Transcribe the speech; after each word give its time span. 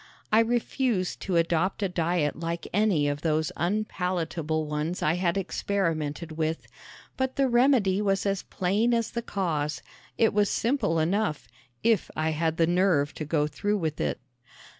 I 0.31 0.39
refused 0.39 1.19
to 1.19 1.35
adopt 1.35 1.83
a 1.83 1.87
diet 1.87 2.35
like 2.35 2.67
any 2.73 3.07
of 3.07 3.21
those 3.21 3.51
unpalatable 3.55 4.65
ones 4.65 5.03
I 5.03 5.13
had 5.13 5.37
experimented 5.37 6.31
with, 6.31 6.65
but 7.17 7.35
the 7.35 7.47
remedy 7.47 8.01
was 8.01 8.25
as 8.25 8.41
plain 8.41 8.95
as 8.95 9.11
the 9.11 9.21
cause. 9.21 9.83
It 10.17 10.33
was 10.33 10.49
simple 10.49 10.97
enough 10.97 11.47
if 11.83 12.09
I 12.15 12.31
had 12.31 12.57
the 12.57 12.65
nerve 12.65 13.13
to 13.13 13.25
go 13.25 13.45
through 13.45 13.77
with 13.77 14.01
it. 14.01 14.19